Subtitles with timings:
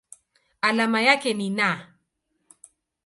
[0.61, 1.93] Alama yake ni Na.